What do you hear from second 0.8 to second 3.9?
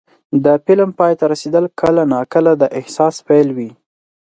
پای ته رسېدل کله ناکله د احساس پیل وي.